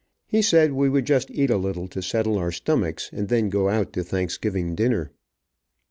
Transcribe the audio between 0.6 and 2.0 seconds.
we would just eat a little